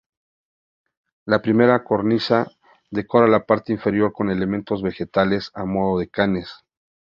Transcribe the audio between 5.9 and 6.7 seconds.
de canes.